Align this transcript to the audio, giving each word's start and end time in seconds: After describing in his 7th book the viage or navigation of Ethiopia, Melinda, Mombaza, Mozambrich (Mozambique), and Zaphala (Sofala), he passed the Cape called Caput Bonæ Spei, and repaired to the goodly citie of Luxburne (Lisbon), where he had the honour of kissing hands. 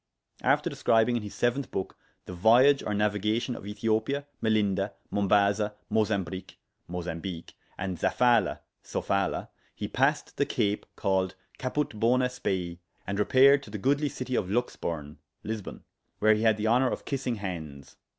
After 0.41 0.67
describing 0.67 1.15
in 1.15 1.21
his 1.21 1.35
7th 1.35 1.69
book 1.69 1.95
the 2.25 2.33
viage 2.33 2.81
or 2.83 2.95
navigation 2.95 3.55
of 3.55 3.67
Ethiopia, 3.67 4.25
Melinda, 4.41 4.95
Mombaza, 5.13 5.75
Mozambrich 5.91 6.55
(Mozambique), 6.87 7.53
and 7.77 7.99
Zaphala 7.99 8.61
(Sofala), 8.83 9.49
he 9.75 9.87
passed 9.87 10.37
the 10.37 10.45
Cape 10.47 10.87
called 10.95 11.35
Caput 11.59 11.89
Bonæ 11.89 12.31
Spei, 12.31 12.79
and 13.05 13.19
repaired 13.19 13.61
to 13.61 13.69
the 13.69 13.77
goodly 13.77 14.09
citie 14.09 14.35
of 14.35 14.49
Luxburne 14.49 15.19
(Lisbon), 15.43 15.83
where 16.17 16.33
he 16.33 16.41
had 16.41 16.57
the 16.57 16.65
honour 16.65 16.89
of 16.89 17.05
kissing 17.05 17.35
hands. 17.35 17.95